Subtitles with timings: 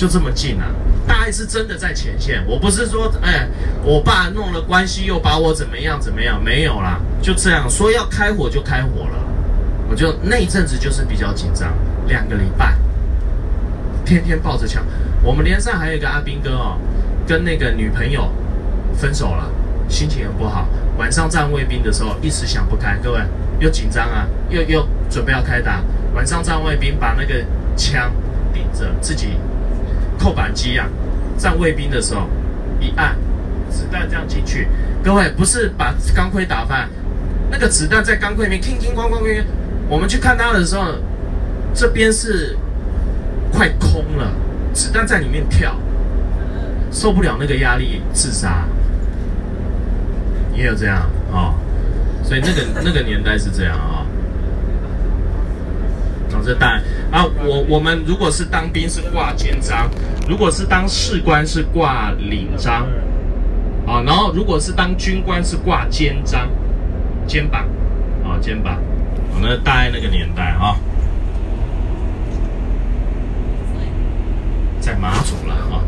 [0.00, 0.64] 就这么近啊！
[1.06, 3.46] 大爱是真的在前线，我不是说，哎，
[3.82, 9.22] 我爸弄了关系又把我怎么样怎么样，没有啦，就这样说要开火就开火了。
[9.90, 11.74] 我就那一阵子就是比较紧张，
[12.06, 12.78] 两个礼拜，
[14.02, 14.82] 天天抱着枪。
[15.22, 16.78] 我们连上还有一个阿兵哥哦，
[17.26, 18.32] 跟那个女朋友
[18.96, 19.52] 分手了，
[19.86, 20.66] 心情很不好。
[20.96, 23.20] 晚上站卫兵的时候一时想不开，各位
[23.58, 25.82] 又紧张啊，又又准备要开打。
[26.14, 27.44] 晚上站卫兵把那个
[27.76, 28.10] 枪
[28.54, 29.36] 顶着自己。
[30.20, 30.86] 扣扳机啊，
[31.38, 32.28] 站卫兵的时候
[32.78, 33.16] 一按，
[33.70, 34.68] 子弹这样进去。
[35.02, 36.90] 各位不是把钢盔打翻，
[37.50, 39.42] 那个子弹在钢盔里面，叮叮咣咣。
[39.88, 40.94] 我们去看他的时候，
[41.72, 42.54] 这边是
[43.50, 44.30] 快空了，
[44.74, 45.74] 子弹在里面跳，
[46.92, 48.64] 受不了那个压力自杀。
[50.54, 51.54] 也有这样啊，
[52.22, 54.04] 所以那个那个年代是这样啊。
[56.32, 59.90] 哦，这弹啊，我我们如果是当兵是挂肩章，
[60.28, 62.86] 如果是当士官是挂领章，
[63.84, 66.48] 啊，然后如果是当军官是挂肩章，
[67.26, 67.66] 肩膀，
[68.24, 68.78] 啊，肩膀，
[69.34, 70.76] 我们大概那个年代啊，
[74.78, 75.82] 在马祖了啊，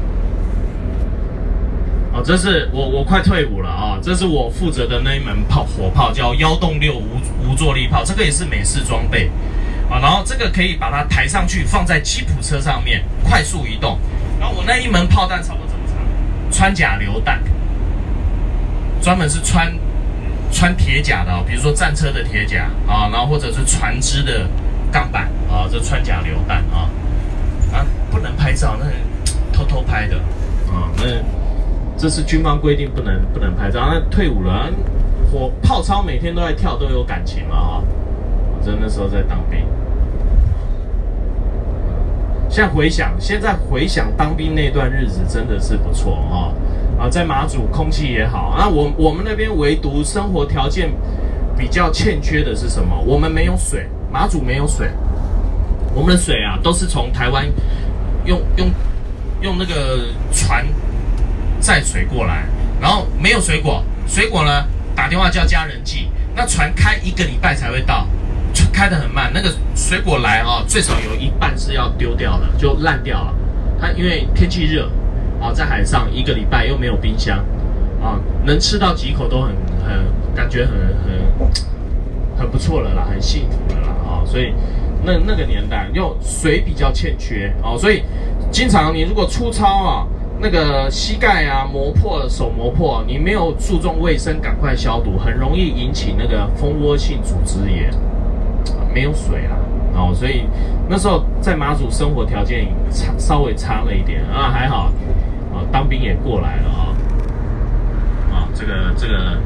[2.14, 9.30] 哦，这是我我快退伍了啊，这是我负责的那一门炮火炮叫幺洞六无无坐力炮，这个也是美式装备。
[9.92, 13.98] 啊，然后这个可以把它抬上去，放在吉普车上面快速移动。
[14.40, 15.96] 然后我那一门炮弹差不多这么长，
[16.50, 17.42] 穿甲榴弹，
[19.02, 19.70] 专门是穿
[20.50, 24.48] 穿铁甲的，比如说战车的铁甲啊，然后或者是船只的
[24.90, 26.88] 钢板啊，这穿甲榴弹啊
[27.70, 28.86] 啊，不能拍照，那
[29.52, 30.16] 偷偷拍的
[30.72, 31.04] 啊，那
[31.98, 33.90] 这是军方规定不能不能拍照。
[33.92, 34.72] 那退伍了，
[35.30, 37.82] 火炮操每天都在跳，都有感情了啊。
[38.64, 39.60] 真那时候在当兵。
[42.48, 46.52] 现在回想，现在回想当兵那段日子真的是不错哈
[46.98, 50.90] 啊，在马祖空气也好啊，我我们那边唯独生活条件
[51.56, 52.94] 比较欠缺的是什么？
[53.06, 54.90] 我们没有水，马祖没有水，
[55.94, 57.46] 我们的水啊都是从台湾
[58.26, 58.70] 用用
[59.40, 60.66] 用那个船
[61.58, 62.44] 载水过来，
[62.82, 68.06] 然后没有水果，水果呢打电话叫家人寄，那船开一个礼拜才会到。
[68.72, 73.34] 开得很慢，那个水果来啊，最少有一半是要丢掉的，就烂掉了。
[73.80, 74.88] 它因为天气热
[75.40, 77.38] 啊，在海上一个礼拜又没有冰箱
[78.02, 79.50] 啊，能吃到几口都很
[79.84, 84.24] 很感觉很很很不错了啦，很幸福了啦啊。
[84.24, 84.54] 所以
[85.04, 88.02] 那那个年代又水比较欠缺啊，所以
[88.50, 90.06] 经常你如果粗糙啊，
[90.40, 97.92] 那个膝盖啊磨破手磨破，你没有注重卫生，赶快消毒，很容易引起那个蜂窝性组织炎。
[98.92, 99.56] 没有水啦，
[99.94, 100.44] 哦，所以
[100.88, 104.92] 那时候在马祖生活条件差稍微差了一点啊，还好，
[105.52, 106.92] 啊，当兵也过来了啊，
[108.32, 109.38] 啊，这个这个，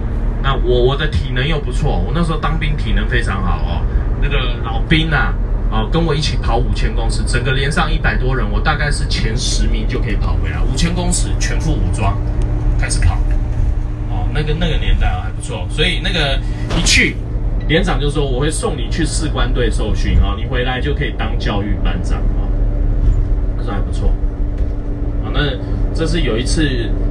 [0.43, 3.83] 那我我的体能又不错，我那时候当兵体能非常好哦，
[4.21, 5.33] 那个老兵呐，
[5.71, 12.17] 啊，跟我一起跑五千公尺，整个连上一百多人，我大概是前十名就可以跑回来，五千公尺全副武装
[12.79, 13.15] 开始跑，
[14.11, 16.39] 哦，那个那个年代啊还不错，所以那个
[16.77, 17.17] 一去。
[17.69, 22.47] 连长就说：“我会送你去士官队受训啊，你回来就可以当教育班长啊。”
[23.59, 24.09] 他说还不错
[25.25, 25.31] 啊。
[25.35, 25.41] 那
[25.93, 26.69] 这是有一次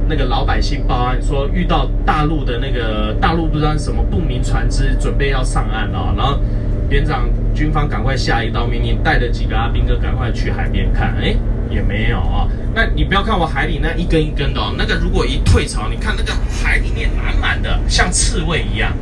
[0.08, 6.38] 那个老百姓报案说遇到大陆的那个大陆不知道什么不明船只准备要上岸啊，然后
[6.88, 11.34] 连长军方赶快下一道命令，带着几个阿兵哥赶快去海边看，哎，
[11.68, 12.48] 也没有啊。
[12.74, 18.92] 那你不要看我海里那一根一根的哦，那个如果一退潮，你看那个海里面满满的像刺猬一样。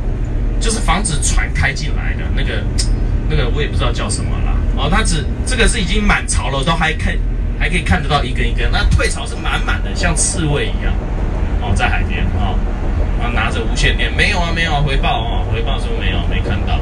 [0.59, 2.63] 就是防止船开进来的那个，
[3.29, 4.89] 那个我也不知道叫什么啦哦。
[4.89, 7.15] 它只这个是已经满潮了，都还看
[7.59, 8.69] 还可以看得到一根一根。
[8.71, 10.93] 那退潮是满满的，像刺猬一样
[11.61, 12.55] 哦，在海边啊，
[13.19, 16.73] 然后拿着无线电，没有啊，没有啊，回报啊，回报说没有，没看到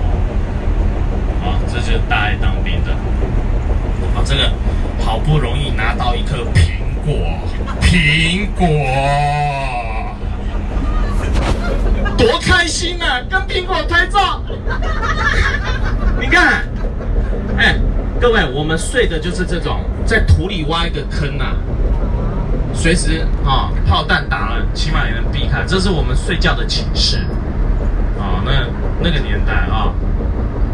[1.42, 1.60] 啊。
[1.72, 2.92] 这就是大爱当兵的
[4.16, 4.52] 啊，这个
[5.04, 7.16] 好不容易拿到一颗苹果，
[7.82, 9.53] 苹果。
[12.24, 13.20] 多开心啊！
[13.30, 14.42] 跟苹果拍照，
[16.22, 16.64] 你看，
[17.58, 17.76] 哎，
[18.18, 21.58] 各位，我们睡的就是这种，在土里挖一个坑啊，
[22.74, 25.66] 随时啊，炮弹打了，起码也能避开。
[25.68, 27.18] 这是我们睡觉的寝室
[28.18, 28.40] 啊。
[28.46, 28.52] 那
[29.02, 29.92] 那个年代啊，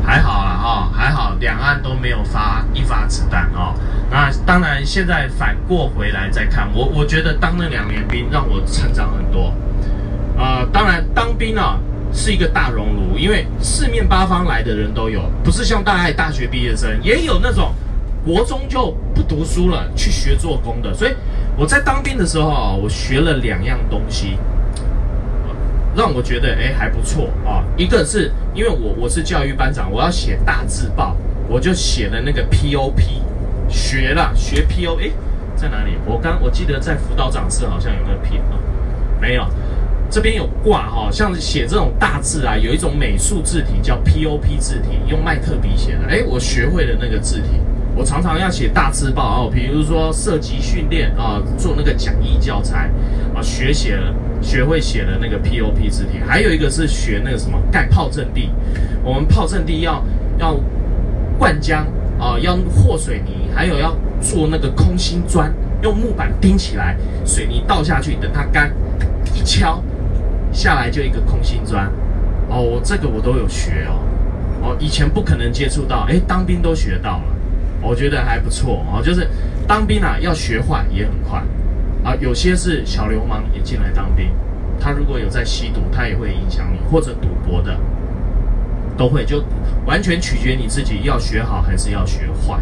[0.06, 3.74] 还好啊，啊，还好，两岸都没有发一发子弹啊。
[4.12, 9.52] 那当然，现在反过回来再看，我我觉得当那两年兵让我成长很多。
[10.40, 11.78] 啊，当然，当兵啊
[12.14, 17.74] 是一个大熔炉，因为四面八方来的人都有，不是像大爱大学毕业生，也有那种
[18.26, 20.94] 国中就不读书了，去学做工的。
[20.94, 21.12] 所以
[21.58, 24.38] 我在当兵的时候啊，我学了两样东西，
[25.94, 27.62] 让我觉得哎还不错啊。
[27.76, 31.18] 一个是因为我我是教育班长，我要写大字报，
[31.50, 33.02] 我就写了那个 POP，
[33.68, 35.12] 学了学 PO，哎
[35.58, 35.98] 在哪里？
[36.06, 38.56] 我刚我记得在辅导长室好像有那个 P 啊，
[39.20, 39.46] 没有。
[40.10, 46.08] 这边有挂哈，像写这种大字啊，有一种美术字体叫 POP 字体，用麦克笔写的。
[46.10, 47.62] 哎，我学会了那个字体，
[47.96, 52.90] 我常常要写大字报哦，比如说射击训练啊，做那个讲义教材
[53.36, 56.20] 啊，学写了，学会写了那个 POP 字体。
[56.28, 58.50] 还有一个是学那个什么盖炮阵地，
[59.04, 60.04] 我们炮阵地要
[60.40, 60.60] 要
[61.38, 61.84] 灌浆
[62.20, 65.54] 啊，要和水泥，还有要做那个空心砖，
[65.84, 68.74] 用木板钉起来，水泥倒下去，等它干，
[69.36, 69.80] 一敲。
[70.52, 71.92] 下来就一个空心砖，
[72.50, 74.00] 哦，我这个我都有学哦，
[74.62, 77.24] 哦，以前不可能接触到，哎，当兵都学到了，
[77.82, 78.84] 我觉得还不错。
[78.92, 79.28] 哦，就是
[79.68, 81.44] 当兵啊，要学坏也很快，
[82.04, 84.32] 啊，有些是小流氓也进来当兵，
[84.80, 87.78] 他如果有在吸毒，他也会影响你，或者赌博的，
[88.98, 89.44] 都会，就
[89.86, 92.56] 完全取决你自己要学好还是要学坏，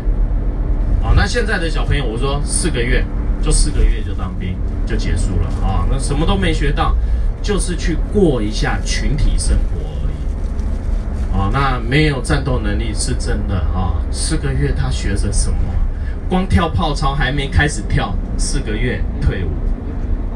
[1.01, 3.03] 哦，那现在的小朋友，我说四个月
[3.41, 4.55] 就四个月就当兵
[4.85, 5.47] 就结束了。
[5.65, 6.95] 啊，那什么都没学到。
[7.47, 14.03] 就是去过一下群体生活而已，哦，那没有战斗能力是真的啊。
[14.11, 15.57] 四个月他学着什么？
[16.27, 19.51] 光跳炮操还没开始跳，四个月退伍。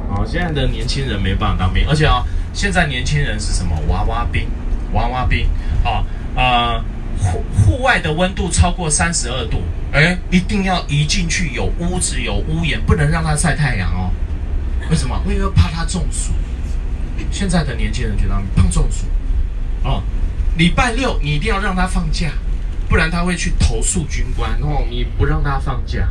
[0.09, 2.23] 哦，现在的年轻人没办法当兵，而且啊，
[2.53, 3.75] 现在年轻人是什么？
[3.89, 4.47] 娃娃兵，
[4.93, 5.49] 娃娃兵。
[5.83, 6.81] 啊，呃，
[7.19, 9.57] 户户外的温度超过三十二度，
[9.91, 14.11] 哎，一定要移进去有屋子有屋檐，不能让他晒太阳哦。
[14.89, 15.21] 为什么？
[15.25, 16.31] 因为怕他中暑。
[17.29, 19.05] 现在的年轻人觉得胖中暑，
[19.83, 20.01] 哦，
[20.57, 22.31] 礼拜六你一定要让他放假，
[22.89, 24.85] 不然他会去投诉军官哦。
[24.89, 26.07] 你不让他放假，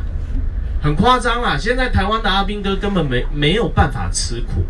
[0.82, 1.56] 很夸张啦。
[1.58, 4.64] 现在台湾的阿兵哥根本没没有办法吃苦，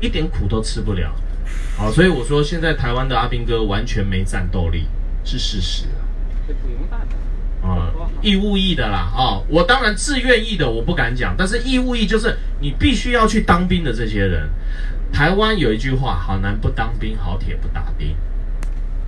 [0.00, 1.14] 一点苦都吃不了。
[1.76, 4.86] 好，所以我说现在台湾的阿兵哥完全没战斗力，
[5.24, 6.00] 是事实啊。
[6.46, 7.16] 不用办的。
[7.66, 14.48] 啊，义务役的啦，啊，我当然自愿意的我不敢讲，但是义务役就是你必须要去当兵的这些人。
[15.12, 18.16] 台湾有一句话：好男不当兵，好铁不打钉。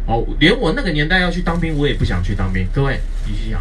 [0.07, 2.69] 哦，连我那个年代要去当兵，我也不想去当兵。
[2.73, 3.61] 各位，你去想，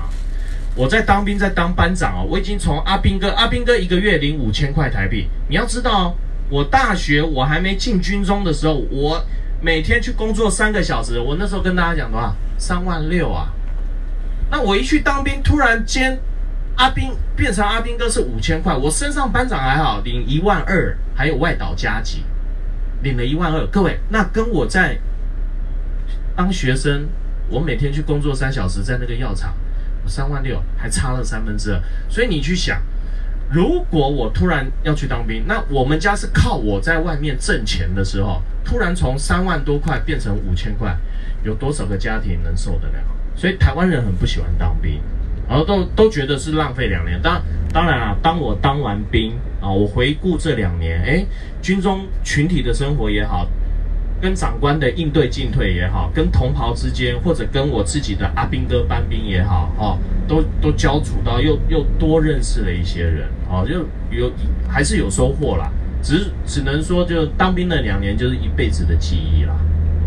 [0.76, 5.30] 我在当兵，在当班长哦，我已经从阿兵哥，阿兵哥一个月领五千块台币。
[5.48, 6.16] 你要知道，
[6.50, 9.24] 我大学我还没进军中的时候，我
[9.62, 13.48] 每天去工作三个小时，我那时候跟大家讲的话，三万六啊。
[14.52, 16.20] 那我一去当兵，突然间。
[16.76, 22.24] 阿兵变成阿兵哥是五千块，我身上班长还好领一万二，还有外岛加急，
[23.04, 23.68] 领了一万二。
[23.68, 24.98] 各位，那跟我在
[26.36, 27.08] 当学生，
[27.50, 29.54] 我每天去工作三小时，在那个药厂，
[30.04, 31.80] 我三万六还差了三分之二。
[32.10, 32.82] 所以你去想，
[33.52, 40.98] 如果我突然要去当兵，那我们家是靠我在外面挣钱的时候，突然从三万多块变成五千块，
[41.44, 42.96] 有多少个家庭能受得了？
[43.36, 45.02] 所以台湾人很不喜欢当兵。
[45.48, 47.42] 然后都都觉得是浪费两年，当
[47.72, 51.26] 当然啊，当我当完兵啊，我回顾这两年，哎，
[51.62, 53.48] 军中群体的生活也好，
[54.22, 59.98] 跟长官的应对进退也好，跟同袍之间，或者跟我自己的阿兵哥班兵也好，哦，
[60.28, 63.86] 都都交处到，又又多认识了一些人，哦，就
[64.16, 64.32] 有
[64.70, 65.70] 还是有收获啦，
[66.02, 69.54] 只只能说就当兵的两年就是一辈子的记忆啦，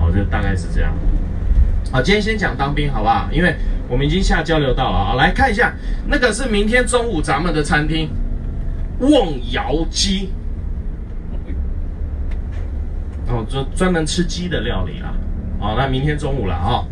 [0.01, 0.95] 哦，就大概是这样。
[1.97, 3.27] 好，今天先讲当兵好不好？
[3.33, 3.57] 因为
[3.89, 5.73] 我们已经下交流道了啊，来看一下，
[6.07, 8.11] 那个是明天中午咱们的餐厅，
[9.01, 10.31] 瓮窑鸡，
[13.29, 15.15] 哦，专专门吃鸡的料理啊，
[15.59, 16.85] 哦，那明天中午了啊。